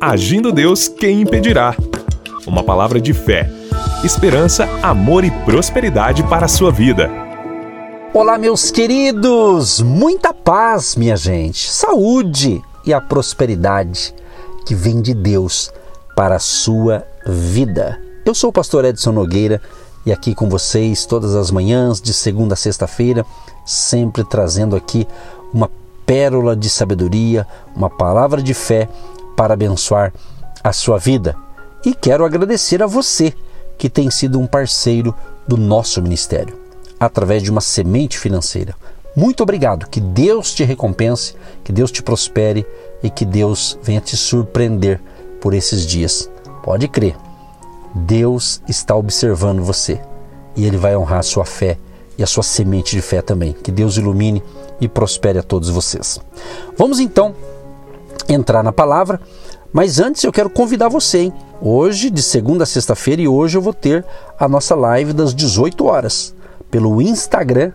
Agindo 0.00 0.52
Deus, 0.52 0.86
quem 0.86 1.22
impedirá? 1.22 1.74
Uma 2.46 2.62
palavra 2.62 3.00
de 3.00 3.12
fé, 3.12 3.50
esperança, 4.04 4.64
amor 4.80 5.24
e 5.24 5.30
prosperidade 5.44 6.22
para 6.22 6.44
a 6.44 6.48
sua 6.48 6.70
vida. 6.70 7.10
Olá, 8.14 8.38
meus 8.38 8.70
queridos! 8.70 9.80
Muita 9.80 10.32
paz, 10.32 10.94
minha 10.94 11.16
gente, 11.16 11.68
saúde 11.68 12.62
e 12.86 12.94
a 12.94 13.00
prosperidade 13.00 14.14
que 14.64 14.72
vem 14.72 15.02
de 15.02 15.12
Deus 15.14 15.72
para 16.14 16.36
a 16.36 16.40
sua 16.40 17.04
vida. 17.26 18.00
Eu 18.24 18.36
sou 18.36 18.50
o 18.50 18.52
pastor 18.52 18.84
Edson 18.84 19.10
Nogueira 19.10 19.60
e 20.06 20.12
aqui 20.12 20.32
com 20.32 20.48
vocês 20.48 21.06
todas 21.06 21.34
as 21.34 21.50
manhãs, 21.50 22.00
de 22.00 22.14
segunda 22.14 22.54
a 22.54 22.56
sexta-feira, 22.56 23.26
sempre 23.66 24.22
trazendo 24.22 24.76
aqui 24.76 25.08
uma 25.52 25.68
pérola 26.06 26.54
de 26.54 26.70
sabedoria, 26.70 27.44
uma 27.74 27.90
palavra 27.90 28.40
de 28.40 28.54
fé 28.54 28.88
para 29.38 29.54
abençoar 29.54 30.12
a 30.64 30.72
sua 30.72 30.98
vida. 30.98 31.36
E 31.86 31.94
quero 31.94 32.24
agradecer 32.24 32.82
a 32.82 32.88
você 32.88 33.32
que 33.78 33.88
tem 33.88 34.10
sido 34.10 34.40
um 34.40 34.48
parceiro 34.48 35.14
do 35.46 35.56
nosso 35.56 36.02
ministério, 36.02 36.58
através 36.98 37.44
de 37.44 37.48
uma 37.48 37.60
semente 37.60 38.18
financeira. 38.18 38.74
Muito 39.14 39.44
obrigado, 39.44 39.86
que 39.88 40.00
Deus 40.00 40.52
te 40.52 40.64
recompense, 40.64 41.36
que 41.62 41.70
Deus 41.70 41.92
te 41.92 42.02
prospere 42.02 42.66
e 43.00 43.08
que 43.08 43.24
Deus 43.24 43.78
venha 43.80 44.00
te 44.00 44.16
surpreender 44.16 45.00
por 45.40 45.54
esses 45.54 45.86
dias. 45.86 46.28
Pode 46.64 46.88
crer, 46.88 47.16
Deus 47.94 48.60
está 48.68 48.96
observando 48.96 49.62
você 49.62 50.00
e 50.56 50.66
Ele 50.66 50.76
vai 50.76 50.96
honrar 50.96 51.20
a 51.20 51.22
sua 51.22 51.44
fé 51.44 51.78
e 52.18 52.24
a 52.24 52.26
sua 52.26 52.42
semente 52.42 52.96
de 52.96 53.00
fé 53.00 53.22
também. 53.22 53.52
Que 53.52 53.70
Deus 53.70 53.96
ilumine 53.98 54.42
e 54.80 54.88
prospere 54.88 55.38
a 55.38 55.44
todos 55.44 55.68
vocês. 55.68 56.20
Vamos 56.76 56.98
então 56.98 57.36
entrar 58.28 58.62
na 58.62 58.72
palavra, 58.72 59.20
mas 59.72 60.00
antes 60.00 60.24
eu 60.24 60.32
quero 60.32 60.48
convidar 60.48 60.88
você, 60.88 61.18
hein? 61.18 61.32
Hoje, 61.60 62.10
de 62.10 62.22
segunda 62.22 62.64
a 62.64 62.66
sexta-feira, 62.66 63.20
e 63.20 63.28
hoje 63.28 63.58
eu 63.58 63.62
vou 63.62 63.74
ter 63.74 64.04
a 64.38 64.48
nossa 64.48 64.74
live 64.74 65.12
das 65.12 65.34
18 65.34 65.84
horas 65.84 66.34
pelo 66.70 67.02
Instagram 67.02 67.72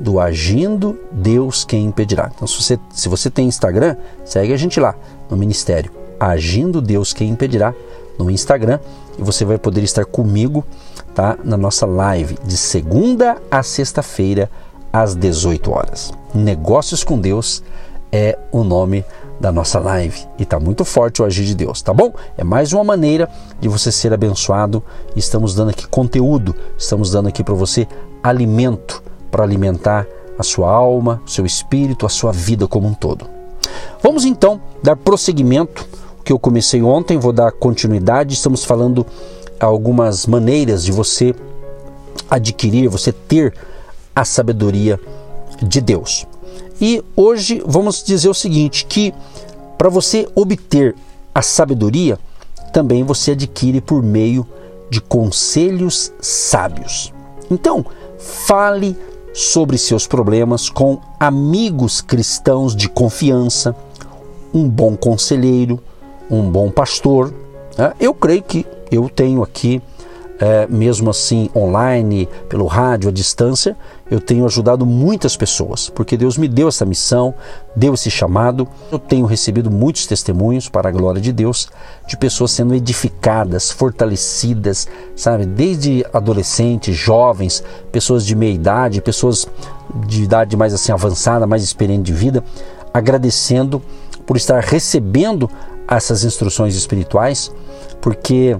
do 0.00 0.20
Agindo 0.20 0.98
Deus 1.12 1.64
Quem 1.64 1.84
Impedirá. 1.84 2.30
Então, 2.34 2.46
se 2.46 2.62
você, 2.62 2.78
se 2.90 3.08
você 3.08 3.30
tem 3.30 3.46
Instagram, 3.46 3.96
segue 4.24 4.52
a 4.52 4.56
gente 4.56 4.78
lá 4.80 4.94
no 5.28 5.36
Ministério 5.36 5.92
Agindo 6.18 6.80
Deus 6.80 7.12
Quem 7.12 7.30
Impedirá 7.30 7.74
no 8.18 8.30
Instagram 8.30 8.80
e 9.18 9.22
você 9.22 9.44
vai 9.44 9.58
poder 9.58 9.82
estar 9.82 10.04
comigo 10.04 10.64
tá, 11.14 11.38
na 11.44 11.56
nossa 11.56 11.86
live 11.86 12.36
de 12.44 12.56
segunda 12.56 13.36
a 13.50 13.62
sexta-feira 13.62 14.50
às 14.92 15.14
18 15.14 15.70
horas. 15.70 16.12
Negócios 16.34 17.04
com 17.04 17.18
Deus 17.18 17.62
é 18.10 18.38
o 18.50 18.64
nome 18.64 19.04
da 19.40 19.52
nossa 19.52 19.78
live 19.78 20.26
e 20.38 20.42
está 20.42 20.58
muito 20.58 20.84
forte 20.84 21.22
o 21.22 21.24
agir 21.24 21.44
de 21.44 21.54
Deus, 21.54 21.80
tá 21.80 21.94
bom? 21.94 22.12
É 22.36 22.42
mais 22.42 22.72
uma 22.72 22.82
maneira 22.82 23.28
de 23.60 23.68
você 23.68 23.92
ser 23.92 24.12
abençoado. 24.12 24.82
Estamos 25.14 25.54
dando 25.54 25.70
aqui 25.70 25.86
conteúdo, 25.86 26.54
estamos 26.76 27.10
dando 27.10 27.28
aqui 27.28 27.44
para 27.44 27.54
você 27.54 27.86
alimento 28.22 29.02
para 29.30 29.44
alimentar 29.44 30.06
a 30.38 30.42
sua 30.42 30.70
alma, 30.70 31.20
seu 31.26 31.44
espírito, 31.44 32.06
a 32.06 32.08
sua 32.08 32.32
vida 32.32 32.66
como 32.66 32.88
um 32.88 32.94
todo. 32.94 33.26
Vamos 34.02 34.24
então 34.24 34.60
dar 34.82 34.96
prosseguimento 34.96 35.86
que 36.24 36.32
eu 36.32 36.38
comecei 36.38 36.82
ontem, 36.82 37.18
vou 37.18 37.32
dar 37.32 37.52
continuidade. 37.52 38.34
Estamos 38.34 38.64
falando 38.64 39.06
algumas 39.58 40.26
maneiras 40.26 40.84
de 40.84 40.92
você 40.92 41.34
adquirir, 42.30 42.88
você 42.88 43.12
ter 43.12 43.54
a 44.14 44.24
sabedoria 44.24 45.00
de 45.62 45.80
Deus. 45.80 46.26
E 46.80 47.02
hoje 47.16 47.62
vamos 47.66 48.02
dizer 48.02 48.28
o 48.28 48.34
seguinte, 48.34 48.84
que 48.86 49.12
para 49.76 49.88
você 49.88 50.28
obter 50.34 50.94
a 51.34 51.42
sabedoria, 51.42 52.18
também 52.72 53.04
você 53.04 53.32
adquire 53.32 53.80
por 53.80 54.02
meio 54.02 54.46
de 54.90 55.00
conselhos 55.00 56.12
sábios. 56.20 57.12
Então, 57.50 57.84
fale 58.18 58.96
sobre 59.32 59.78
seus 59.78 60.06
problemas 60.06 60.68
com 60.68 61.00
amigos 61.18 62.00
cristãos 62.00 62.74
de 62.74 62.88
confiança, 62.88 63.74
um 64.52 64.68
bom 64.68 64.96
conselheiro, 64.96 65.78
um 66.30 66.50
bom 66.50 66.70
pastor. 66.70 67.32
Né? 67.76 67.92
Eu 68.00 68.12
creio 68.14 68.42
que 68.42 68.66
eu 68.90 69.08
tenho 69.08 69.42
aqui 69.42 69.80
mesmo 70.68 71.10
assim 71.10 71.50
online, 71.54 72.28
pelo 72.48 72.66
rádio, 72.66 73.08
à 73.08 73.12
distância, 73.12 73.76
eu 74.10 74.20
tenho 74.20 74.46
ajudado 74.46 74.86
muitas 74.86 75.36
pessoas, 75.36 75.90
porque 75.90 76.16
Deus 76.16 76.38
me 76.38 76.48
deu 76.48 76.68
essa 76.68 76.84
missão, 76.84 77.34
deu 77.76 77.94
esse 77.94 78.10
chamado. 78.10 78.66
Eu 78.90 78.98
tenho 78.98 79.26
recebido 79.26 79.70
muitos 79.70 80.06
testemunhos 80.06 80.68
para 80.68 80.88
a 80.88 80.92
glória 80.92 81.20
de 81.20 81.32
Deus, 81.32 81.68
de 82.06 82.16
pessoas 82.16 82.52
sendo 82.52 82.74
edificadas, 82.74 83.70
fortalecidas, 83.70 84.88
sabe, 85.14 85.44
desde 85.44 86.06
adolescentes, 86.12 86.96
jovens, 86.96 87.62
pessoas 87.92 88.24
de 88.24 88.34
meia 88.34 88.54
idade, 88.54 89.02
pessoas 89.02 89.46
de 90.06 90.22
idade 90.22 90.56
mais 90.56 90.72
assim 90.72 90.92
avançada, 90.92 91.46
mais 91.46 91.62
experiente 91.62 92.04
de 92.04 92.12
vida, 92.12 92.42
agradecendo 92.94 93.82
por 94.24 94.36
estar 94.36 94.62
recebendo 94.62 95.50
essas 95.86 96.24
instruções 96.24 96.74
espirituais, 96.74 97.50
porque 98.00 98.56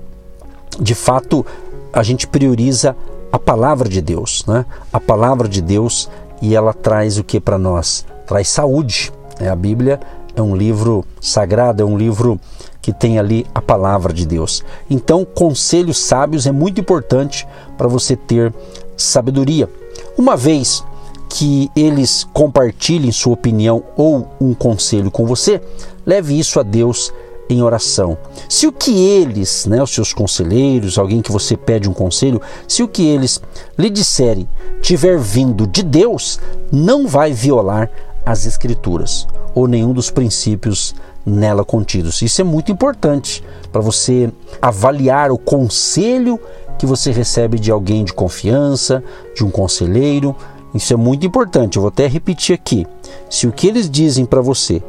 de 0.81 0.95
fato 0.95 1.45
a 1.93 2.03
gente 2.03 2.26
prioriza 2.26 2.97
a 3.31 3.38
palavra 3.38 3.88
de 3.88 4.00
Deus, 4.00 4.44
né? 4.47 4.65
A 4.93 5.00
palavra 5.00 5.49
de 5.49 5.60
Deus 5.60 6.09
e 6.41 6.54
ela 6.54 6.72
traz 6.72 7.19
o 7.19 7.25
que 7.25 7.41
para 7.41 7.59
nós? 7.59 8.06
Traz 8.26 8.49
saúde. 8.49 9.12
Né? 9.41 9.50
A 9.50 9.56
Bíblia 9.56 10.00
é 10.34 10.43
um 10.43 10.56
livro 10.56 11.04
sagrado, 11.21 11.82
é 11.82 11.84
um 11.84 11.98
livro 11.98 12.41
que 12.81 12.93
tem 12.93 13.19
ali 13.19 13.44
a 13.54 13.60
palavra 13.60 14.12
de 14.12 14.27
Deus. 14.27 14.65
Então, 14.88 15.25
conselhos 15.25 15.98
sábios 15.98 16.47
é 16.47 16.53
muito 16.53 16.81
importante 16.81 17.47
para 17.77 17.88
você 17.88 18.16
ter 18.16 18.54
sabedoria. 18.97 19.69
Uma 20.16 20.37
vez 20.37 20.84
que 21.28 21.71
eles 21.77 22.27
compartilhem 22.32 23.12
sua 23.12 23.34
opinião 23.34 23.82
ou 23.97 24.28
um 24.41 24.54
conselho 24.54 25.10
com 25.10 25.27
você, 25.27 25.60
leve 26.06 26.38
isso 26.38 26.59
a 26.59 26.62
Deus 26.62 27.12
em 27.48 27.62
oração. 27.62 28.19
Se 28.48 28.66
o 28.66 28.72
que 28.72 28.98
eles, 28.98 29.66
né, 29.66 29.82
os 29.82 29.91
seus 29.91 30.12
conselheiros, 30.12 30.98
alguém 30.98 31.22
que 31.22 31.32
você 31.32 31.56
pede 31.56 31.88
um 31.88 31.94
conselho, 31.94 32.41
se 32.66 32.82
o 32.82 32.88
que 32.88 33.06
eles 33.06 33.41
lhe 33.76 33.91
disserem 33.91 34.48
tiver 34.82 35.19
vindo 35.19 35.66
de 35.66 35.82
Deus, 35.82 36.38
não 36.70 37.06
vai 37.06 37.32
violar 37.32 37.91
as 38.25 38.44
escrituras 38.44 39.26
ou 39.54 39.66
nenhum 39.66 39.92
dos 39.92 40.10
princípios 40.10 40.94
nela 41.25 41.64
contidos. 41.64 42.22
Isso 42.22 42.41
é 42.41 42.44
muito 42.44 42.70
importante 42.70 43.42
para 43.72 43.80
você 43.80 44.32
avaliar 44.60 45.30
o 45.30 45.38
conselho 45.38 46.38
que 46.78 46.86
você 46.86 47.10
recebe 47.10 47.59
de 47.59 47.70
alguém 47.70 48.04
de 48.04 48.12
confiança, 48.12 49.03
de 49.34 49.44
um 49.44 49.50
conselheiro. 49.50 50.34
Isso 50.75 50.92
é 50.92 50.97
muito 50.97 51.26
importante. 51.26 51.76
Eu 51.76 51.82
vou 51.82 51.88
até 51.88 52.06
repetir 52.06 52.54
aqui. 52.54 52.86
Se 53.28 53.47
o 53.47 53.53
que 53.53 53.66
eles 53.66 53.91
dizem 53.91 54.25
para 54.25 54.41
você 54.41 54.82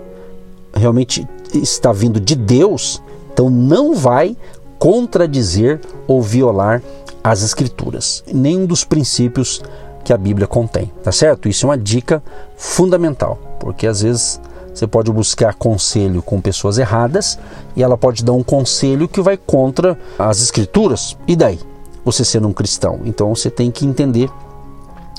realmente 0.79 1.27
está 1.53 1.91
vindo 1.91 2.19
de 2.19 2.35
Deus, 2.35 3.01
então 3.31 3.49
não 3.49 3.93
vai 3.93 4.35
contradizer 4.77 5.81
ou 6.07 6.21
violar 6.21 6.81
as 7.23 7.43
escrituras, 7.43 8.23
nenhum 8.33 8.65
dos 8.65 8.83
princípios 8.83 9.61
que 10.03 10.13
a 10.13 10.17
Bíblia 10.17 10.47
contém, 10.47 10.91
tá 11.03 11.11
certo? 11.11 11.49
Isso 11.49 11.65
é 11.65 11.69
uma 11.69 11.77
dica 11.77 12.23
fundamental, 12.55 13.37
porque 13.59 13.85
às 13.85 14.01
vezes 14.01 14.39
você 14.73 14.87
pode 14.87 15.11
buscar 15.11 15.53
conselho 15.55 16.21
com 16.21 16.39
pessoas 16.39 16.77
erradas 16.77 17.37
e 17.75 17.83
ela 17.83 17.97
pode 17.97 18.23
dar 18.23 18.33
um 18.33 18.43
conselho 18.43 19.07
que 19.07 19.21
vai 19.21 19.35
contra 19.35 19.99
as 20.17 20.41
escrituras. 20.41 21.17
E 21.27 21.35
daí? 21.35 21.59
Você 22.05 22.23
sendo 22.23 22.47
um 22.47 22.53
cristão. 22.53 23.01
Então 23.03 23.35
você 23.35 23.49
tem 23.49 23.69
que 23.69 23.85
entender 23.85 24.29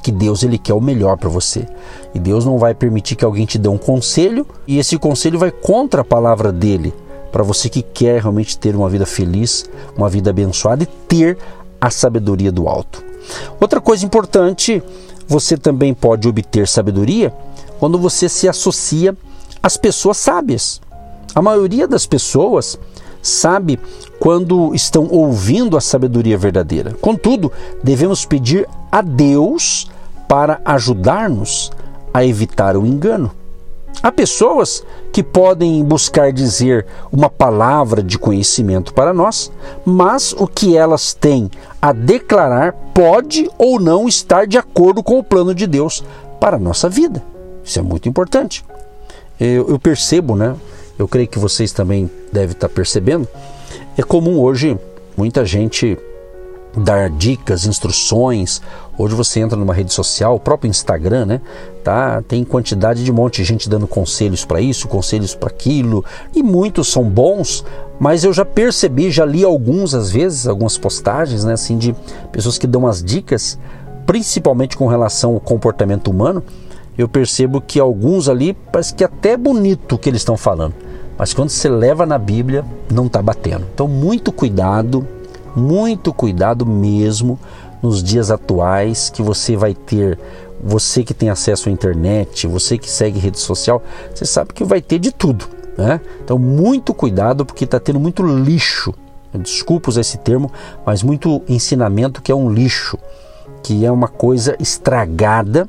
que 0.00 0.10
Deus 0.10 0.42
ele 0.42 0.58
quer 0.58 0.74
o 0.74 0.80
melhor 0.80 1.16
para 1.16 1.28
você. 1.28 1.66
E 2.14 2.18
Deus 2.18 2.44
não 2.44 2.58
vai 2.58 2.74
permitir 2.74 3.16
que 3.16 3.24
alguém 3.24 3.46
te 3.46 3.58
dê 3.58 3.68
um 3.68 3.78
conselho 3.78 4.46
e 4.66 4.78
esse 4.78 4.98
conselho 4.98 5.38
vai 5.38 5.50
contra 5.50 6.00
a 6.02 6.04
palavra 6.04 6.52
dele, 6.52 6.94
para 7.30 7.42
você 7.42 7.68
que 7.68 7.82
quer 7.82 8.20
realmente 8.20 8.58
ter 8.58 8.74
uma 8.74 8.88
vida 8.88 9.06
feliz, 9.06 9.68
uma 9.96 10.08
vida 10.08 10.30
abençoada 10.30 10.82
e 10.82 10.86
ter 10.86 11.38
a 11.80 11.90
sabedoria 11.90 12.50
do 12.50 12.68
alto. 12.68 13.02
Outra 13.60 13.80
coisa 13.80 14.04
importante, 14.04 14.82
você 15.28 15.56
também 15.56 15.94
pode 15.94 16.28
obter 16.28 16.66
sabedoria 16.66 17.32
quando 17.78 17.98
você 17.98 18.28
se 18.28 18.48
associa 18.48 19.16
às 19.62 19.76
pessoas 19.76 20.16
sábias. 20.16 20.80
A 21.34 21.40
maioria 21.40 21.86
das 21.86 22.06
pessoas 22.06 22.78
sabe 23.22 23.78
quando 24.18 24.74
estão 24.74 25.08
ouvindo 25.10 25.76
a 25.76 25.80
sabedoria 25.80 26.36
verdadeira. 26.36 26.94
Contudo, 27.00 27.52
devemos 27.82 28.24
pedir 28.24 28.68
a 28.90 29.00
Deus 29.02 29.89
para 30.30 30.60
ajudar-nos 30.64 31.72
a 32.14 32.24
evitar 32.24 32.76
o 32.76 32.86
engano. 32.86 33.32
Há 34.00 34.12
pessoas 34.12 34.86
que 35.12 35.24
podem 35.24 35.84
buscar 35.84 36.32
dizer 36.32 36.86
uma 37.10 37.28
palavra 37.28 38.00
de 38.00 38.16
conhecimento 38.16 38.94
para 38.94 39.12
nós, 39.12 39.50
mas 39.84 40.32
o 40.32 40.46
que 40.46 40.76
elas 40.76 41.14
têm 41.14 41.50
a 41.82 41.92
declarar 41.92 42.74
pode 42.94 43.50
ou 43.58 43.80
não 43.80 44.06
estar 44.06 44.46
de 44.46 44.56
acordo 44.56 45.02
com 45.02 45.18
o 45.18 45.24
plano 45.24 45.52
de 45.52 45.66
Deus 45.66 46.04
para 46.38 46.58
a 46.58 46.60
nossa 46.60 46.88
vida. 46.88 47.20
Isso 47.64 47.80
é 47.80 47.82
muito 47.82 48.08
importante. 48.08 48.64
Eu, 49.40 49.68
eu 49.68 49.80
percebo, 49.80 50.36
né? 50.36 50.54
eu 50.96 51.08
creio 51.08 51.26
que 51.26 51.40
vocês 51.40 51.72
também 51.72 52.08
devem 52.32 52.52
estar 52.52 52.68
percebendo, 52.68 53.26
é 53.98 54.02
comum 54.04 54.38
hoje 54.38 54.78
muita 55.16 55.44
gente 55.44 55.98
dar 56.76 57.10
dicas, 57.10 57.66
instruções. 57.66 58.60
Hoje 59.00 59.14
você 59.14 59.40
entra 59.40 59.56
numa 59.56 59.72
rede 59.72 59.94
social, 59.94 60.34
o 60.34 60.38
próprio 60.38 60.68
Instagram, 60.68 61.24
né? 61.24 61.40
Tá, 61.82 62.20
tem 62.20 62.44
quantidade 62.44 63.02
de 63.02 63.10
monte 63.10 63.36
de 63.36 63.44
gente 63.44 63.66
dando 63.66 63.86
conselhos 63.86 64.44
para 64.44 64.60
isso, 64.60 64.86
conselhos 64.88 65.34
para 65.34 65.48
aquilo, 65.48 66.04
e 66.34 66.42
muitos 66.42 66.92
são 66.92 67.02
bons, 67.02 67.64
mas 67.98 68.24
eu 68.24 68.32
já 68.34 68.44
percebi, 68.44 69.10
já 69.10 69.24
li 69.24 69.42
alguns 69.42 69.94
às 69.94 70.10
vezes, 70.10 70.46
algumas 70.46 70.76
postagens, 70.76 71.44
né, 71.44 71.54
assim 71.54 71.78
de 71.78 71.96
pessoas 72.30 72.58
que 72.58 72.66
dão 72.66 72.86
as 72.86 73.02
dicas, 73.02 73.58
principalmente 74.04 74.76
com 74.76 74.86
relação 74.86 75.32
ao 75.32 75.40
comportamento 75.40 76.08
humano. 76.08 76.44
Eu 76.98 77.08
percebo 77.08 77.58
que 77.58 77.80
alguns 77.80 78.28
ali 78.28 78.52
parece 78.70 78.92
que 78.92 79.02
até 79.02 79.30
é 79.30 79.36
bonito 79.38 79.94
o 79.94 79.98
que 79.98 80.10
eles 80.10 80.20
estão 80.20 80.36
falando, 80.36 80.74
mas 81.16 81.32
quando 81.32 81.48
você 81.48 81.70
leva 81.70 82.04
na 82.04 82.18
Bíblia, 82.18 82.66
não 82.92 83.06
está 83.06 83.22
batendo. 83.22 83.64
Então, 83.72 83.88
muito 83.88 84.30
cuidado, 84.30 85.08
muito 85.56 86.12
cuidado 86.12 86.66
mesmo 86.66 87.38
nos 87.82 88.02
dias 88.02 88.30
atuais 88.30 89.10
que 89.10 89.22
você 89.22 89.56
vai 89.56 89.74
ter, 89.74 90.18
você 90.62 91.02
que 91.02 91.14
tem 91.14 91.30
acesso 91.30 91.68
à 91.68 91.72
internet, 91.72 92.46
você 92.46 92.76
que 92.76 92.90
segue 92.90 93.18
rede 93.18 93.38
social, 93.38 93.82
você 94.14 94.24
sabe 94.26 94.52
que 94.52 94.64
vai 94.64 94.80
ter 94.80 94.98
de 94.98 95.12
tudo, 95.12 95.46
né? 95.76 96.00
Então 96.22 96.38
muito 96.38 96.92
cuidado 96.92 97.44
porque 97.44 97.64
está 97.64 97.80
tendo 97.80 97.98
muito 97.98 98.22
lixo. 98.22 98.92
Desculpa 99.32 99.90
usar 99.90 100.00
esse 100.00 100.18
termo, 100.18 100.50
mas 100.84 101.02
muito 101.02 101.40
ensinamento 101.48 102.20
que 102.20 102.32
é 102.32 102.34
um 102.34 102.50
lixo, 102.50 102.98
que 103.62 103.84
é 103.84 103.90
uma 103.90 104.08
coisa 104.08 104.56
estragada 104.58 105.68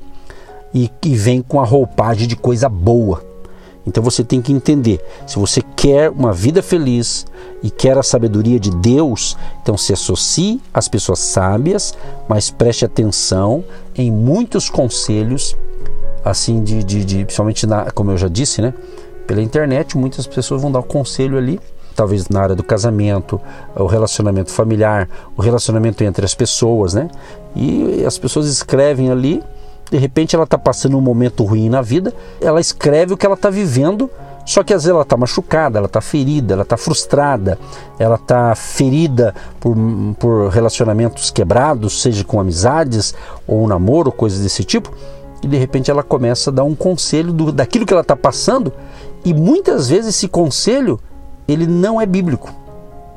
e 0.74 0.90
que 1.00 1.14
vem 1.16 1.42
com 1.42 1.60
a 1.60 1.66
roupagem 1.66 2.28
de 2.28 2.36
coisa 2.36 2.68
boa. 2.68 3.24
Então 3.86 4.04
você 4.04 4.24
tem 4.24 4.42
que 4.42 4.54
entender, 4.54 5.04
se 5.26 5.38
você 5.40 5.62
quer 5.76 6.10
uma 6.10 6.34
vida 6.34 6.62
feliz 6.62 7.26
e 7.64 7.70
quer 7.70 7.98
a 7.98 8.04
sabedoria 8.04 8.60
de 8.60 8.72
Deus, 8.72 9.38
então 9.62 9.78
se 9.78 9.94
associe 9.94 10.62
às 10.74 10.88
pessoas 10.88 11.20
sábias, 11.20 11.94
mas 12.28 12.50
preste 12.50 12.86
atenção 12.86 13.64
em 13.96 14.12
muitos 14.12 14.70
conselhos, 14.70 15.56
assim 16.24 16.64
de, 16.64 16.84
de, 16.84 17.06
de 17.06 17.26
principalmente 17.26 17.68
na, 17.68 17.92
como 17.92 18.12
eu 18.12 18.18
já 18.18 18.28
disse, 18.28 18.62
né? 18.62 18.74
Pela 19.28 19.42
internet, 19.42 19.98
muitas 19.98 20.28
pessoas 20.28 20.62
vão 20.62 20.72
dar 20.72 20.80
um 20.80 20.84
conselho 20.84 21.38
ali, 21.38 21.60
talvez 21.96 22.28
na 22.30 22.42
área 22.42 22.56
do 22.56 22.64
casamento, 22.64 23.40
o 23.76 23.86
relacionamento 23.86 24.52
familiar, 24.52 25.08
o 25.38 25.42
relacionamento 25.42 26.04
entre 26.04 26.26
as 26.26 26.34
pessoas, 26.34 26.94
né? 26.94 27.10
E 27.56 28.04
as 28.06 28.18
pessoas 28.18 28.48
escrevem 28.48 29.12
ali 29.12 29.44
de 29.92 29.98
repente 29.98 30.34
ela 30.34 30.46
está 30.46 30.58
passando 30.58 30.98
um 30.98 31.02
momento 31.02 31.44
ruim 31.44 31.68
na 31.68 31.82
vida, 31.82 32.14
ela 32.40 32.62
escreve 32.62 33.14
o 33.14 33.18
que 33.18 33.26
ela 33.26 33.36
está 33.36 33.50
vivendo, 33.50 34.10
só 34.46 34.64
que 34.64 34.74
às 34.74 34.84
vezes 34.84 34.94
ela 34.94 35.04
está 35.04 35.16
machucada, 35.16 35.78
ela 35.78 35.86
está 35.86 36.02
ferida, 36.02 36.54
ela 36.54 36.64
está 36.64 36.78
frustrada, 36.78 37.60
ela 38.00 38.16
está 38.16 38.56
ferida 38.56 39.36
por, 39.60 39.76
por 40.20 40.50
relacionamentos 40.50 41.30
quebrados, 41.30 42.02
seja 42.02 42.24
com 42.24 42.40
amizades 42.40 43.14
ou 43.48 43.64
um 43.64 43.68
namoro, 43.68 44.12
coisas 44.12 44.40
desse 44.40 44.64
tipo, 44.64 44.92
e 45.44 45.48
de 45.48 45.58
repente 45.58 45.90
ela 45.90 46.04
começa 46.04 46.50
a 46.50 46.54
dar 46.54 46.64
um 46.64 46.76
conselho 46.76 47.32
do, 47.32 47.52
daquilo 47.52 47.86
que 47.86 47.94
ela 47.94 48.02
está 48.02 48.16
passando, 48.16 48.74
e 49.24 49.34
muitas 49.34 49.90
vezes 49.90 50.16
esse 50.16 50.28
conselho 50.28 51.00
ele 51.48 51.68
não 51.68 52.00
é 52.00 52.06
bíblico, 52.06 52.52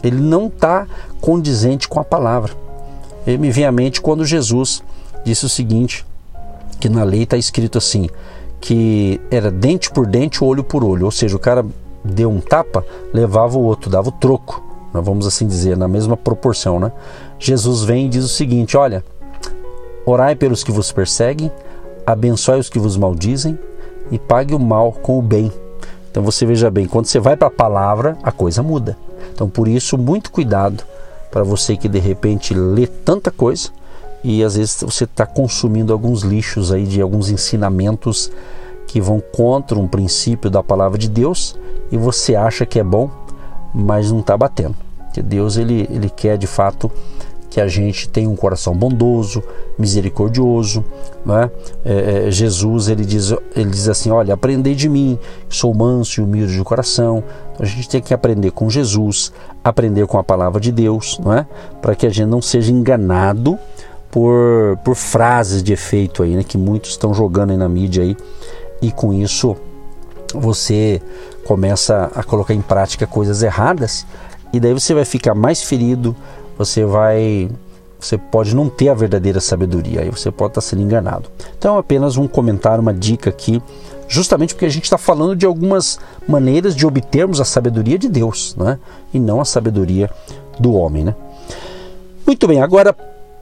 ele 0.02 0.20
não 0.20 0.46
está 0.46 0.86
condizente 1.20 1.88
com 1.88 1.98
a 1.98 2.04
palavra. 2.04 2.52
Ele 3.26 3.38
me 3.38 3.50
vem 3.50 3.64
à 3.64 3.72
mente 3.72 4.02
quando 4.02 4.24
Jesus 4.24 4.82
disse 5.24 5.46
o 5.46 5.48
seguinte 5.48 6.04
que 6.78 6.88
na 6.88 7.02
lei 7.02 7.22
está 7.22 7.36
escrito 7.38 7.78
assim, 7.78 8.10
que 8.64 9.20
era 9.30 9.50
dente 9.50 9.90
por 9.90 10.06
dente, 10.06 10.42
olho 10.42 10.64
por 10.64 10.82
olho, 10.82 11.04
ou 11.04 11.10
seja, 11.10 11.36
o 11.36 11.38
cara 11.38 11.62
deu 12.02 12.30
um 12.30 12.40
tapa, 12.40 12.82
levava 13.12 13.58
o 13.58 13.62
outro, 13.62 13.90
dava 13.90 14.08
o 14.08 14.12
troco, 14.12 14.64
né, 14.94 15.02
vamos 15.04 15.26
assim 15.26 15.46
dizer, 15.46 15.76
na 15.76 15.86
mesma 15.86 16.16
proporção, 16.16 16.80
né? 16.80 16.90
Jesus 17.38 17.82
vem 17.82 18.06
e 18.06 18.08
diz 18.08 18.24
o 18.24 18.28
seguinte: 18.28 18.74
olha, 18.74 19.04
orai 20.06 20.34
pelos 20.34 20.64
que 20.64 20.72
vos 20.72 20.90
perseguem, 20.90 21.52
abençoai 22.06 22.58
os 22.58 22.70
que 22.70 22.78
vos 22.78 22.96
maldizem 22.96 23.58
e 24.10 24.18
pague 24.18 24.54
o 24.54 24.58
mal 24.58 24.92
com 24.92 25.18
o 25.18 25.22
bem. 25.22 25.52
Então 26.10 26.22
você 26.22 26.46
veja 26.46 26.70
bem, 26.70 26.86
quando 26.86 27.04
você 27.04 27.20
vai 27.20 27.36
para 27.36 27.48
a 27.48 27.50
palavra, 27.50 28.16
a 28.22 28.32
coisa 28.32 28.62
muda. 28.62 28.96
Então 29.34 29.46
por 29.46 29.68
isso, 29.68 29.98
muito 29.98 30.32
cuidado 30.32 30.84
para 31.30 31.42
você 31.42 31.76
que 31.76 31.86
de 31.86 31.98
repente 31.98 32.54
lê 32.54 32.86
tanta 32.86 33.30
coisa 33.30 33.68
e 34.24 34.42
às 34.42 34.56
vezes 34.56 34.82
você 34.82 35.04
está 35.04 35.26
consumindo 35.26 35.92
alguns 35.92 36.22
lixos 36.22 36.72
aí 36.72 36.86
de 36.86 37.00
alguns 37.00 37.28
ensinamentos 37.28 38.32
que 38.86 38.98
vão 38.98 39.20
contra 39.20 39.78
um 39.78 39.86
princípio 39.86 40.50
da 40.50 40.62
palavra 40.62 40.96
de 40.96 41.10
Deus 41.10 41.54
e 41.92 41.98
você 41.98 42.34
acha 42.34 42.64
que 42.64 42.80
é 42.80 42.84
bom, 42.84 43.10
mas 43.74 44.10
não 44.10 44.20
está 44.20 44.34
batendo. 44.36 44.74
Que 45.12 45.22
Deus 45.22 45.58
ele, 45.58 45.86
ele 45.90 46.08
quer 46.08 46.38
de 46.38 46.46
fato 46.46 46.90
que 47.50 47.60
a 47.60 47.68
gente 47.68 48.08
tenha 48.08 48.28
um 48.28 48.34
coração 48.34 48.74
bondoso, 48.74 49.40
misericordioso, 49.78 50.84
né? 51.24 51.48
É, 51.84 52.26
é, 52.26 52.30
Jesus 52.30 52.88
ele 52.88 53.04
diz, 53.04 53.30
ele 53.54 53.70
diz 53.70 53.88
assim, 53.88 54.10
olha, 54.10 54.34
aprendei 54.34 54.74
de 54.74 54.88
mim, 54.88 55.16
sou 55.48 55.72
manso 55.72 56.20
e 56.20 56.24
humilde 56.24 56.56
de 56.56 56.64
coração. 56.64 57.22
A 57.60 57.64
gente 57.64 57.88
tem 57.88 58.00
que 58.00 58.12
aprender 58.12 58.50
com 58.50 58.68
Jesus, 58.68 59.32
aprender 59.62 60.04
com 60.08 60.18
a 60.18 60.24
palavra 60.24 60.60
de 60.60 60.72
Deus, 60.72 61.20
não 61.22 61.32
é? 61.32 61.46
Para 61.80 61.94
que 61.94 62.06
a 62.06 62.10
gente 62.10 62.26
não 62.26 62.42
seja 62.42 62.72
enganado 62.72 63.56
por, 64.14 64.78
por 64.84 64.94
frases 64.94 65.60
de 65.60 65.72
efeito 65.72 66.22
aí, 66.22 66.36
né, 66.36 66.44
que 66.44 66.56
muitos 66.56 66.92
estão 66.92 67.12
jogando 67.12 67.50
aí 67.50 67.56
na 67.56 67.68
mídia 67.68 68.04
aí, 68.04 68.16
e 68.80 68.92
com 68.92 69.12
isso 69.12 69.56
você 70.32 71.02
começa 71.44 72.12
a 72.14 72.22
colocar 72.22 72.54
em 72.54 72.60
prática 72.60 73.08
coisas 73.08 73.42
erradas 73.42 74.06
e 74.52 74.60
daí 74.60 74.72
você 74.72 74.94
vai 74.94 75.04
ficar 75.04 75.34
mais 75.34 75.64
ferido, 75.64 76.14
você 76.56 76.84
vai 76.84 77.50
você 77.98 78.16
pode 78.16 78.54
não 78.54 78.68
ter 78.68 78.88
a 78.88 78.94
verdadeira 78.94 79.40
sabedoria, 79.40 80.02
aí 80.02 80.10
você 80.10 80.30
pode 80.30 80.52
estar 80.52 80.60
sendo 80.60 80.82
enganado. 80.82 81.28
Então, 81.58 81.76
apenas 81.76 82.16
um 82.16 82.28
comentário, 82.28 82.82
uma 82.82 82.94
dica 82.94 83.30
aqui, 83.30 83.60
justamente 84.06 84.54
porque 84.54 84.66
a 84.66 84.70
gente 84.70 84.84
está 84.84 84.98
falando 84.98 85.34
de 85.34 85.46
algumas 85.46 85.98
maneiras 86.28 86.76
de 86.76 86.86
obtermos 86.86 87.40
a 87.40 87.44
sabedoria 87.44 87.98
de 87.98 88.08
Deus, 88.08 88.54
né? 88.56 88.78
e 89.12 89.18
não 89.18 89.40
a 89.40 89.44
sabedoria 89.44 90.08
do 90.60 90.74
homem. 90.74 91.02
Né? 91.02 91.14
Muito 92.26 92.46
bem, 92.46 92.60
agora 92.60 92.94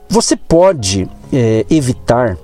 você 0.09 0.35
pode 0.35 1.09
é, 1.31 1.65
evitar 1.69 2.37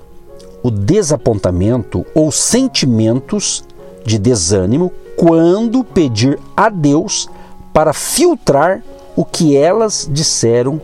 o 0.62 0.70
desapontamento 0.70 2.04
ou 2.14 2.30
sentimentos 2.30 3.64
de 4.04 4.18
desânimo 4.18 4.92
quando 5.16 5.84
pedir 5.84 6.38
a 6.56 6.68
Deus 6.68 7.28
para 7.72 7.92
filtrar 7.92 8.82
o 9.16 9.24
que 9.24 9.56
elas 9.56 10.08
disseram, 10.10 10.80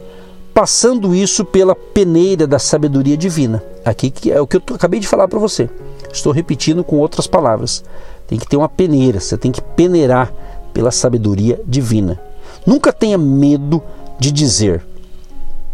passando 0.53 1.15
isso 1.15 1.45
pela 1.45 1.75
peneira 1.75 2.47
da 2.47 2.59
sabedoria 2.59 3.17
divina. 3.17 3.63
Aqui 3.85 4.11
que 4.11 4.31
é 4.31 4.41
o 4.41 4.47
que 4.47 4.57
eu 4.57 4.63
acabei 4.75 5.01
de 5.01 5.09
falar 5.09 5.29
para 5.29 5.39
você. 5.39 5.69
Estou 6.13 6.33
repetindo 6.33 6.85
com 6.85 6.97
outras 6.97 7.27
palavras. 7.27 7.85
Tem 8.27 8.39
que 8.39 8.47
ter 8.47 8.57
uma 8.57 8.69
peneira, 8.69 9.21
você 9.21 9.37
tem 9.37 9.53
que 9.53 9.61
peneirar 9.61 10.33
pela 10.73 10.91
sabedoria 10.91 11.61
divina. 11.67 12.21
Nunca 12.67 12.93
tenha 12.93 13.17
medo 13.17 13.83
de 14.19 14.33
dizer 14.33 14.85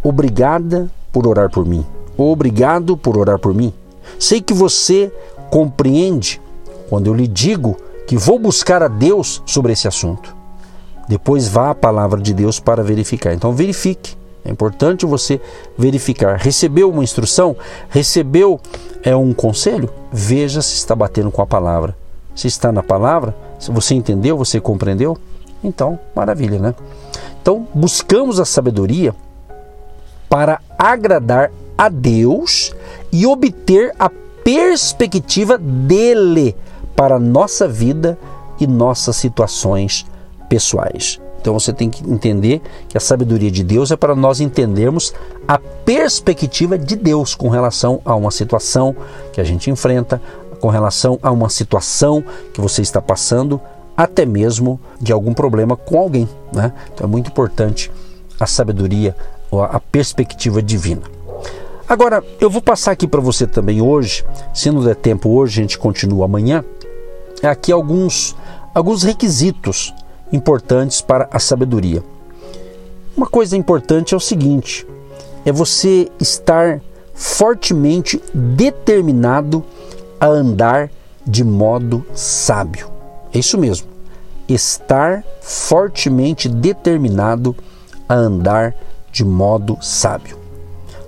obrigada 0.03 0.91
por 1.11 1.27
orar 1.27 1.51
por 1.51 1.65
mim. 1.65 1.85
Obrigado 2.17 2.97
por 2.97 3.17
orar 3.17 3.39
por 3.39 3.55
mim. 3.55 3.73
Sei 4.19 4.41
que 4.41 4.53
você 4.53 5.13
compreende 5.51 6.41
quando 6.89 7.07
eu 7.07 7.15
lhe 7.15 7.27
digo 7.27 7.77
que 8.07 8.17
vou 8.17 8.39
buscar 8.39 8.83
a 8.83 8.89
Deus 8.89 9.43
sobre 9.47 9.73
esse 9.73 9.89
assunto. 9.89 10.35
Depois 11.09 11.49
vá 11.49 11.71
à 11.71 11.75
palavra 11.75 12.21
de 12.21 12.33
Deus 12.33 12.61
para 12.61 12.83
verificar. 12.83 13.33
Então 13.33 13.53
verifique. 13.53 14.17
É 14.45 14.51
importante 14.51 15.07
você 15.07 15.41
verificar. 15.79 16.37
Recebeu 16.37 16.91
uma 16.91 17.05
instrução? 17.05 17.57
Recebeu 17.89 18.61
é 19.03 19.15
um 19.15 19.33
conselho? 19.33 19.89
Veja 20.13 20.61
se 20.63 20.75
está 20.75 20.95
batendo 20.95 21.31
com 21.31 21.43
a 21.43 21.47
palavra. 21.47 21.97
Se 22.35 22.47
está 22.47 22.73
na 22.73 22.83
palavra, 22.83 23.35
se 23.59 23.71
você 23.71 23.95
entendeu, 23.95 24.37
você 24.37 24.61
compreendeu, 24.61 25.17
então 25.63 25.99
maravilha, 26.15 26.59
né? 26.59 26.75
Então 27.41 27.67
buscamos 27.75 28.41
a 28.41 28.45
sabedoria 28.45 29.15
para 30.33 30.63
agradar 30.79 31.53
a 31.77 31.91
Deus 31.91 32.75
e 33.13 33.27
obter 33.27 33.93
a 33.99 34.09
perspectiva 34.43 35.59
dele 35.59 36.57
para 36.97 37.19
nossa 37.19 37.69
vida 37.69 38.19
e 38.59 38.67
nossas 38.67 39.17
situações 39.17 40.07
pessoais. 40.49 41.21
Então 41.39 41.53
você 41.53 41.71
tem 41.71 41.91
que 41.91 42.03
entender 42.11 42.63
que 42.89 42.97
a 42.97 43.01
sabedoria 43.01 43.51
de 43.51 43.63
Deus 43.63 43.91
é 43.91 43.97
para 43.97 44.17
nós 44.17 44.41
entendermos 44.41 45.13
a 45.47 45.59
perspectiva 45.59 46.79
de 46.79 46.97
Deus 46.97 47.35
com 47.35 47.51
relação 47.51 48.01
a 48.03 48.15
uma 48.15 48.31
situação 48.31 48.97
que 49.35 49.41
a 49.41 49.45
gente 49.45 49.71
enfrenta, 49.71 50.19
com 50.61 50.69
relação 50.69 51.19
a 51.23 51.31
uma 51.31 51.51
situação 51.51 52.25
que 52.55 52.61
você 52.63 52.81
está 52.81 53.03
passando, 53.03 53.61
até 53.95 54.25
mesmo 54.25 54.81
de 54.99 55.13
algum 55.13 55.35
problema 55.35 55.77
com 55.77 55.99
alguém. 55.99 56.27
Né? 56.55 56.73
Então 56.95 57.07
é 57.07 57.11
muito 57.11 57.29
importante 57.29 57.93
a 58.41 58.47
sabedoria 58.47 59.15
a 59.61 59.81
perspectiva 59.81 60.63
divina. 60.63 61.03
Agora, 61.89 62.25
eu 62.41 62.49
vou 62.49 62.63
passar 62.63 62.93
aqui 62.93 63.07
para 63.07 63.21
você 63.21 63.47
também 63.47 63.83
hoje, 63.83 64.25
se 64.55 64.71
não 64.71 64.83
der 64.83 64.97
tempo 64.97 65.29
hoje, 65.29 65.61
a 65.61 65.63
gente 65.63 65.79
continua 65.79 66.25
amanhã. 66.25 66.65
Aqui 67.43 67.73
alguns 67.73 68.35
alguns 68.75 69.03
requisitos 69.03 69.93
importantes 70.33 71.01
para 71.01 71.29
a 71.31 71.39
sabedoria. 71.39 72.03
Uma 73.17 73.27
coisa 73.27 73.57
importante 73.57 74.15
é 74.15 74.17
o 74.17 74.21
seguinte: 74.21 74.87
é 75.45 75.53
você 75.53 76.09
estar 76.19 76.81
fortemente 77.15 78.23
determinado 78.33 79.63
a 80.19 80.27
andar 80.27 80.91
de 81.27 81.45
modo 81.45 82.05
sábio. 82.15 82.91
É 83.33 83.39
isso 83.39 83.59
mesmo. 83.59 83.87
Estar 84.49 85.23
fortemente 85.41 86.49
determinado 86.49 87.55
a 88.09 88.15
andar 88.15 88.75
de 89.13 89.25
modo 89.25 89.79
sábio. 89.81 90.39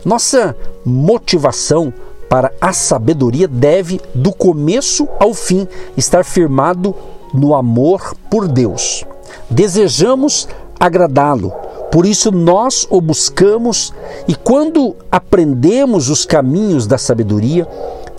Nossa 0.04 0.54
motivação 0.84 1.92
para 2.28 2.52
a 2.60 2.72
sabedoria 2.72 3.48
deve, 3.48 4.00
do 4.14 4.32
começo 4.32 5.08
ao 5.18 5.32
fim, 5.32 5.66
estar 5.96 6.24
firmado 6.24 6.94
no 7.32 7.54
amor 7.54 8.14
por 8.30 8.46
Deus. 8.46 9.04
Desejamos 9.48 10.46
agradá-lo, 10.78 11.50
por 11.90 12.04
isso 12.04 12.30
nós 12.30 12.86
o 12.90 13.00
buscamos 13.00 13.92
e 14.28 14.34
quando 14.34 14.96
aprendemos 15.10 16.10
os 16.10 16.26
caminhos 16.26 16.86
da 16.86 16.98
sabedoria, 16.98 17.66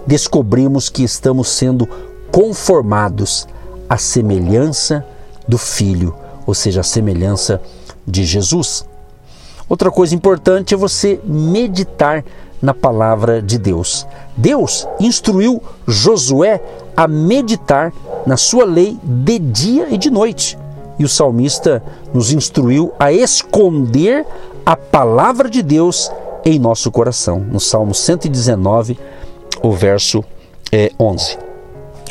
descobrimos 0.07 0.89
que 0.89 1.03
estamos 1.03 1.49
sendo 1.49 1.87
conformados 2.31 3.47
à 3.89 3.97
semelhança 3.97 5.05
do 5.47 5.57
Filho, 5.57 6.15
ou 6.45 6.53
seja, 6.53 6.81
à 6.81 6.83
semelhança 6.83 7.61
de 8.07 8.23
Jesus. 8.23 8.85
Outra 9.67 9.89
coisa 9.89 10.13
importante 10.13 10.73
é 10.73 10.77
você 10.77 11.19
meditar 11.23 12.23
na 12.61 12.73
palavra 12.73 13.41
de 13.41 13.57
Deus. 13.57 14.07
Deus 14.37 14.87
instruiu 14.99 15.61
Josué 15.87 16.61
a 16.95 17.07
meditar 17.07 17.91
na 18.25 18.37
sua 18.37 18.65
lei 18.65 18.97
de 19.03 19.39
dia 19.39 19.87
e 19.89 19.97
de 19.97 20.09
noite. 20.09 20.57
E 20.97 21.03
o 21.03 21.09
salmista 21.09 21.83
nos 22.13 22.31
instruiu 22.31 22.93
a 22.97 23.11
esconder 23.11 24.25
a 24.65 24.75
palavra 24.75 25.49
de 25.49 25.61
Deus 25.61 26.11
em 26.43 26.59
nosso 26.59 26.91
coração, 26.91 27.39
no 27.39 27.59
Salmo 27.59 27.93
119, 27.93 28.97
o 29.61 29.71
verso 29.71 30.23
é, 30.71 30.91
11. 30.99 31.37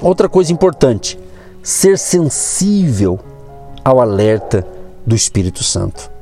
Outra 0.02 0.28
coisa 0.28 0.52
importante, 0.52 1.18
ser 1.62 1.98
sensível 1.98 3.18
ao 3.84 4.00
alerta 4.00 4.66
do 5.06 5.14
Espírito 5.14 5.62
Santo. 5.62 6.13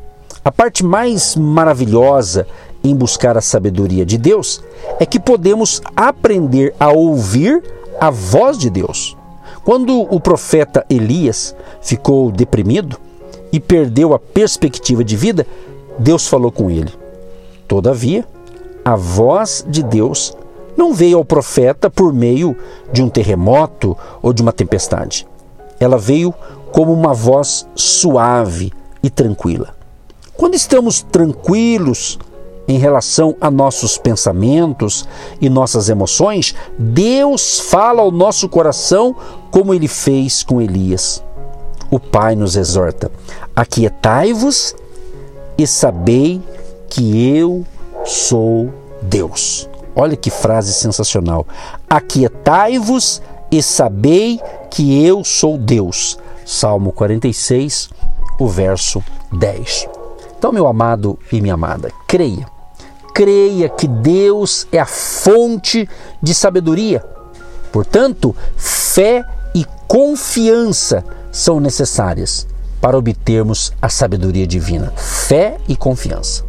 A 0.45 0.51
parte 0.51 0.85
mais 0.85 1.37
maravilhosa 1.37 2.49
em 2.83 2.97
buscar 2.97 3.37
a 3.37 3.41
sabedoria 3.41 4.05
de 4.05 4.19
Deus 4.19 4.61
é 4.99 5.07
que 5.07 5.21
podemos 5.21 5.81
aprender 5.95 6.75
a 6.81 6.91
ouvir 6.91 7.63
a 8.01 8.11
voz 8.11 8.59
de 8.59 8.69
Deus. 8.69 9.17
Quando 9.65 10.01
o 10.01 10.19
profeta 10.19 10.85
Elias 10.91 11.55
ficou 11.81 12.33
deprimido 12.33 12.99
e 13.53 13.61
perdeu 13.61 14.13
a 14.15 14.19
perspectiva 14.19 15.05
de 15.05 15.17
vida, 15.17 15.47
Deus 15.97 16.27
falou 16.27 16.51
com 16.51 16.69
ele. 16.69 16.93
Todavia, 17.69 18.27
a 18.85 18.97
voz 18.97 19.65
de 19.69 19.81
Deus 19.81 20.37
não 20.77 20.93
veio 20.93 21.19
ao 21.19 21.25
profeta 21.25 21.89
por 21.89 22.13
meio 22.13 22.57
de 22.93 23.01
um 23.01 23.09
terremoto 23.09 23.97
ou 24.21 24.33
de 24.33 24.43
uma 24.43 24.53
tempestade. 24.53 25.25
Ela 25.79 25.99
veio 25.99 26.35
como 26.73 26.93
uma 26.93 27.15
voz 27.15 27.65
suave 27.77 28.73
e 29.01 29.09
tranquila. 29.09 29.82
Quando 30.43 30.57
estamos 30.57 31.03
tranquilos 31.03 32.19
em 32.67 32.77
relação 32.77 33.37
a 33.41 33.49
nossos 33.49 33.97
pensamentos 33.97 35.09
e 35.41 35.49
nossas 35.49 35.89
emoções, 35.89 36.53
Deus 36.77 37.61
fala 37.61 38.03
ao 38.03 38.11
nosso 38.11 38.49
coração 38.49 39.15
como 39.53 39.73
ele 39.73 39.87
fez 39.87 40.43
com 40.43 40.61
Elias. 40.61 41.23
O 41.93 42.01
Pai 42.01 42.35
nos 42.35 42.57
exorta: 42.57 43.09
Aquietai-vos 43.55 44.75
e 45.57 45.65
sabei 45.65 46.43
que 46.91 47.37
eu 47.37 47.65
sou 48.05 48.69
Deus. 49.01 49.71
Olha 49.95 50.17
que 50.17 50.29
frase 50.29 50.73
sensacional. 50.73 51.47
Aquietai-vos 51.89 53.23
e 53.49 53.63
sabei 53.63 54.41
que 54.73 55.07
eu 55.07 55.23
sou 55.23 55.57
Deus. 55.57 56.19
Salmo 56.45 56.91
46, 56.91 57.91
o 58.41 58.49
verso 58.49 59.05
10. 59.33 60.02
Então, 60.43 60.51
meu 60.51 60.67
amado 60.67 61.17
e 61.31 61.41
minha 61.41 61.55
amada, 61.55 61.93
creia. 62.05 62.49
Creia 63.15 63.69
que 63.69 63.87
Deus 63.87 64.67
é 64.73 64.81
a 64.81 64.85
fonte 64.85 65.89
de 66.21 66.35
sabedoria. 66.35 67.01
Portanto, 67.71 68.35
fé 68.57 69.25
e 69.55 69.65
confiança 69.87 71.05
são 71.31 71.61
necessárias 71.61 72.45
para 72.81 72.99
obtermos 72.99 73.73
a 73.81 73.89
sabedoria 73.89 74.45
divina. 74.45 74.93
Fé 74.97 75.59
e 75.69 75.77
confiança. 75.77 76.43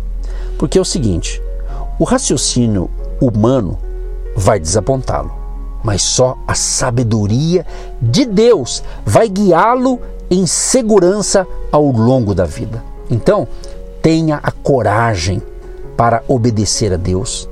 Porque 0.58 0.80
é 0.80 0.82
o 0.82 0.86
seguinte: 0.86 1.40
o 2.00 2.04
raciocínio 2.04 2.90
humano 3.22 3.78
vai 4.36 4.60
desapontá-lo, 4.60 5.32
mas 5.84 6.02
só 6.02 6.36
a 6.48 6.56
sabedoria 6.56 7.64
de 8.02 8.26
Deus 8.26 8.84
vai 9.06 9.30
guiá-lo 9.30 10.02
em 10.32 10.48
segurança 10.48 11.46
ao 11.72 11.92
longo 11.92 12.34
da 12.34 12.46
vida. 12.46 12.84
Então, 13.08 13.48
tenha 14.04 14.42
a 14.44 14.52
coragem 14.52 15.42
para 15.96 16.22
obedecer 16.28 16.94
a 16.94 16.98
Deus. 16.98 17.50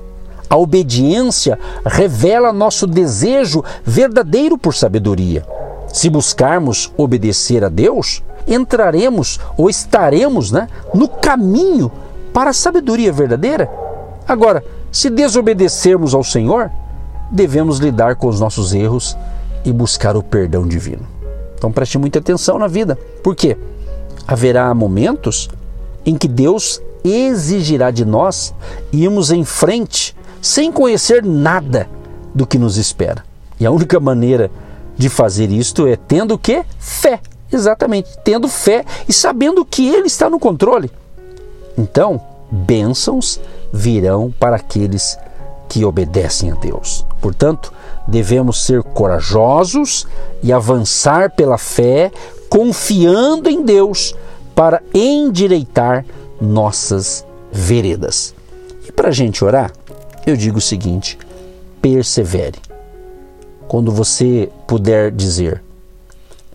A 0.49 0.57
obediência 0.57 1.57
revela 1.85 2.51
nosso 2.51 2.85
desejo 2.85 3.63
verdadeiro 3.85 4.57
por 4.57 4.75
sabedoria. 4.75 5.45
Se 5.87 6.09
buscarmos 6.09 6.91
obedecer 6.97 7.63
a 7.63 7.69
Deus, 7.69 8.21
entraremos 8.45 9.39
ou 9.57 9.69
estaremos 9.69 10.51
né, 10.51 10.67
no 10.93 11.07
caminho 11.07 11.89
para 12.33 12.49
a 12.49 12.53
sabedoria 12.53 13.13
verdadeira. 13.13 13.71
Agora, 14.27 14.61
se 14.91 15.09
desobedecermos 15.09 16.13
ao 16.13 16.23
Senhor, 16.23 16.69
devemos 17.31 17.79
lidar 17.79 18.17
com 18.17 18.27
os 18.27 18.41
nossos 18.41 18.73
erros 18.73 19.17
e 19.63 19.71
buscar 19.71 20.17
o 20.17 20.23
perdão 20.23 20.67
divino. 20.67 21.07
Então 21.55 21.71
preste 21.71 21.97
muita 21.97 22.19
atenção 22.19 22.59
na 22.59 22.67
vida. 22.67 22.97
Por 23.23 23.37
quê? 23.37 23.57
Haverá 24.27 24.73
momentos 24.73 25.49
em 26.05 26.17
que 26.17 26.27
Deus 26.27 26.81
exigirá 27.03 27.91
de 27.91 28.05
nós 28.05 28.53
irmos 28.91 29.31
em 29.31 29.43
frente 29.43 30.15
sem 30.41 30.71
conhecer 30.71 31.23
nada 31.23 31.87
do 32.33 32.45
que 32.45 32.57
nos 32.57 32.77
espera. 32.77 33.23
E 33.59 33.65
a 33.65 33.71
única 33.71 33.99
maneira 33.99 34.49
de 34.97 35.09
fazer 35.09 35.51
isto 35.51 35.87
é 35.87 35.95
tendo 35.95 36.37
que 36.37 36.63
fé, 36.79 37.19
exatamente, 37.51 38.09
tendo 38.23 38.47
fé 38.47 38.85
e 39.07 39.13
sabendo 39.13 39.65
que 39.65 39.87
ele 39.87 40.07
está 40.07 40.29
no 40.29 40.39
controle. 40.39 40.91
Então, 41.77 42.19
bênçãos 42.51 43.39
virão 43.71 44.33
para 44.39 44.55
aqueles 44.55 45.17
que 45.69 45.85
obedecem 45.85 46.51
a 46.51 46.55
Deus. 46.55 47.05
Portanto, 47.21 47.71
devemos 48.07 48.65
ser 48.65 48.83
corajosos 48.83 50.07
e 50.43 50.51
avançar 50.51 51.31
pela 51.31 51.57
fé, 51.57 52.11
confiando 52.49 53.49
em 53.49 53.63
Deus 53.63 54.13
para 54.61 54.83
endireitar 54.93 56.05
nossas 56.39 57.25
veredas. 57.51 58.35
E 58.87 58.91
para 58.91 59.07
a 59.07 59.11
gente 59.11 59.43
orar, 59.43 59.71
eu 60.23 60.37
digo 60.37 60.59
o 60.59 60.61
seguinte: 60.61 61.17
persevere. 61.81 62.59
Quando 63.67 63.91
você 63.91 64.51
puder 64.67 65.09
dizer, 65.09 65.63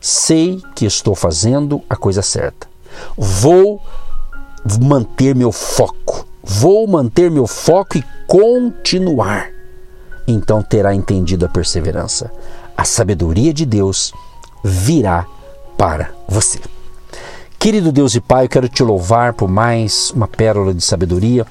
sei 0.01 0.63
que 0.77 0.85
estou 0.85 1.17
fazendo 1.17 1.83
a 1.91 1.97
coisa 1.97 2.23
certa, 2.23 2.69
vou 3.19 3.83
manter 4.81 5.35
meu 5.35 5.51
foco, 5.51 6.29
vou 6.45 6.87
manter 6.87 7.29
meu 7.29 7.49
foco 7.49 7.99
e 7.99 8.05
continuar. 8.29 9.51
Então 10.29 10.63
terá 10.63 10.95
entendido 10.95 11.45
a 11.45 11.49
perseverança. 11.49 12.31
A 12.77 12.85
sabedoria 12.85 13.53
de 13.53 13.67
Deus 13.67 14.13
virá 14.63 15.27
para 15.77 16.13
você. 16.29 16.61
Querido 17.67 17.91
Deus 17.91 18.15
e 18.15 18.21
Pai, 18.21 18.45
eu 18.45 18.49
quero 18.49 18.69
te 18.69 18.81
louvar 18.81 19.35
por 19.35 19.49
mais 19.49 20.13
uma 20.13 20.29
pérola 20.29 20.73
de 20.73 20.85
sabedoria 20.85 21.45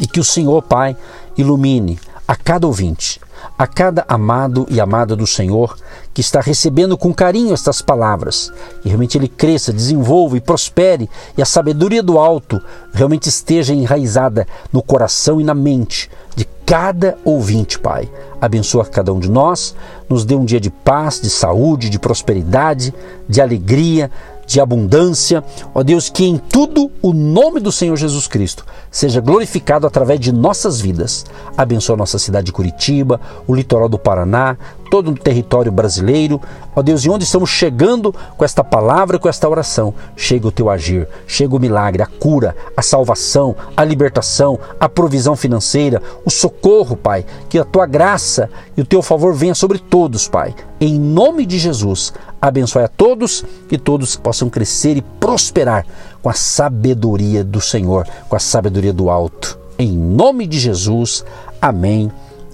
e 0.00 0.04
que 0.04 0.18
o 0.18 0.24
Senhor, 0.24 0.60
Pai, 0.62 0.96
ilumine 1.36 1.96
a 2.26 2.34
cada 2.34 2.66
ouvinte, 2.66 3.20
a 3.56 3.64
cada 3.64 4.04
amado 4.08 4.66
e 4.68 4.80
amada 4.80 5.14
do 5.14 5.28
Senhor 5.28 5.76
que 6.12 6.20
está 6.20 6.40
recebendo 6.40 6.98
com 6.98 7.14
carinho 7.14 7.54
estas 7.54 7.80
palavras, 7.80 8.52
e 8.84 8.88
realmente 8.88 9.16
ele 9.16 9.28
cresça, 9.28 9.72
desenvolva 9.72 10.36
e 10.36 10.40
prospere, 10.40 11.08
e 11.36 11.40
a 11.40 11.46
sabedoria 11.46 12.02
do 12.02 12.18
alto 12.18 12.60
realmente 12.92 13.28
esteja 13.28 13.72
enraizada 13.72 14.44
no 14.72 14.82
coração 14.82 15.40
e 15.40 15.44
na 15.44 15.54
mente 15.54 16.10
de 16.34 16.44
cada 16.66 17.16
ouvinte, 17.24 17.78
Pai. 17.78 18.10
Abençoa 18.40 18.84
cada 18.84 19.12
um 19.12 19.20
de 19.20 19.30
nós, 19.30 19.72
nos 20.08 20.24
dê 20.24 20.34
um 20.34 20.44
dia 20.44 20.60
de 20.60 20.70
paz, 20.70 21.20
de 21.20 21.30
saúde, 21.30 21.88
de 21.88 21.98
prosperidade, 22.00 22.92
de 23.28 23.40
alegria, 23.40 24.10
de 24.48 24.60
abundância. 24.60 25.44
Ó 25.74 25.82
Deus, 25.84 26.08
que 26.08 26.24
em 26.24 26.38
tudo 26.38 26.90
o 27.02 27.12
nome 27.12 27.60
do 27.60 27.70
Senhor 27.70 27.96
Jesus 27.96 28.26
Cristo 28.26 28.64
seja 28.90 29.20
glorificado 29.20 29.86
através 29.86 30.18
de 30.18 30.32
nossas 30.32 30.80
vidas. 30.80 31.26
Abençoa 31.56 31.96
nossa 31.96 32.18
cidade 32.18 32.46
de 32.46 32.52
Curitiba, 32.52 33.20
o 33.46 33.54
litoral 33.54 33.88
do 33.88 33.98
Paraná, 33.98 34.56
todo 34.90 35.10
o 35.10 35.14
território 35.14 35.70
brasileiro. 35.70 36.40
Ó 36.74 36.82
Deus, 36.82 37.04
e 37.04 37.10
onde 37.10 37.24
estamos 37.24 37.50
chegando 37.50 38.14
com 38.36 38.44
esta 38.44 38.62
palavra, 38.62 39.18
com 39.18 39.28
esta 39.28 39.48
oração, 39.48 39.94
chega 40.16 40.46
o 40.46 40.52
teu 40.52 40.70
agir, 40.70 41.08
chega 41.26 41.54
o 41.54 41.60
milagre, 41.60 42.02
a 42.02 42.06
cura, 42.06 42.56
a 42.76 42.82
salvação, 42.82 43.54
a 43.76 43.84
libertação, 43.84 44.58
a 44.78 44.88
provisão 44.88 45.36
financeira, 45.36 46.02
o 46.24 46.30
socorro, 46.30 46.96
Pai. 46.96 47.24
Que 47.48 47.58
a 47.58 47.64
tua 47.64 47.86
graça 47.86 48.48
e 48.76 48.80
o 48.80 48.86
teu 48.86 49.02
favor 49.02 49.34
venha 49.34 49.54
sobre 49.54 49.78
todos, 49.78 50.28
Pai. 50.28 50.54
Em 50.80 50.98
nome 50.98 51.44
de 51.44 51.58
Jesus, 51.58 52.12
abençoe 52.40 52.84
a 52.84 52.88
todos 52.88 53.44
e 53.70 53.76
todos 53.76 54.16
possam 54.16 54.48
crescer 54.48 54.96
e 54.96 55.02
prosperar 55.02 55.84
com 56.22 56.28
a 56.28 56.34
sabedoria 56.34 57.42
do 57.42 57.60
Senhor, 57.60 58.06
com 58.28 58.36
a 58.36 58.40
sabedoria 58.40 58.92
do 58.92 59.10
alto. 59.10 59.58
Em 59.78 59.92
nome 59.92 60.46
de 60.46 60.58
Jesus, 60.58 61.24
amém 61.60 62.10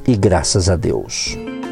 e 0.07 0.17
graças 0.17 0.69
a 0.69 0.77
Deus. 0.77 1.54